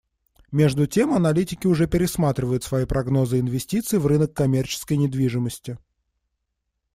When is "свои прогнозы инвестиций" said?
2.63-3.99